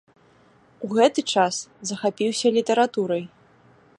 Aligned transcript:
У 0.87 0.89
гэты 0.95 1.21
час 1.33 1.55
захапіўся 1.91 2.47
літаратурай. 2.57 3.23